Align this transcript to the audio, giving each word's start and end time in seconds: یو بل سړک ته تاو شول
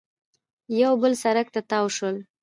یو 0.81 0.93
بل 1.01 1.13
سړک 1.23 1.47
ته 1.53 1.61
تاو 1.69 1.87
شول 1.95 2.15